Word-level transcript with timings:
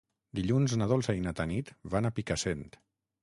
Dilluns 0.37 0.73
na 0.81 0.87
Dolça 0.91 1.15
i 1.17 1.21
na 1.27 1.33
Tanit 1.41 1.71
van 1.97 2.09
a 2.09 2.13
Picassent. 2.21 2.67